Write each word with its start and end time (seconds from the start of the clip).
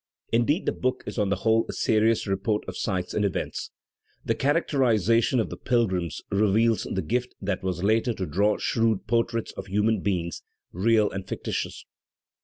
Indeed 0.31 0.65
the 0.65 0.71
book 0.71 1.03
is 1.05 1.19
on 1.19 1.29
the 1.29 1.35
whole 1.35 1.67
a 1.69 1.73
serious 1.73 2.25
report 2.25 2.63
of 2.67 2.75
sights 2.75 3.13
and 3.13 3.23
events. 3.23 3.69
The 4.25 4.33
characterization 4.33 5.39
of 5.39 5.51
the 5.51 5.57
pilgrims 5.57 6.23
reveals 6.31 6.87
the 6.91 7.03
gift 7.03 7.35
that 7.39 7.61
was 7.61 7.83
later 7.83 8.11
to 8.15 8.25
draw 8.25 8.57
shrewd 8.57 9.05
portraits 9.05 9.51
of 9.51 9.67
human 9.67 9.99
beings, 10.01 10.41
real 10.71 11.11
and 11.11 11.27
fictitious. 11.27 11.85